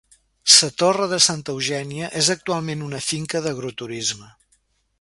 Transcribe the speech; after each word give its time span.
Sa 0.53 0.69
Torre 0.81 1.05
de 1.11 1.19
Santa 1.25 1.53
Eugènia 1.57 2.09
és 2.21 2.31
actualment 2.35 2.81
una 2.89 3.03
finca 3.09 3.43
d'agroturisme. 3.47 4.31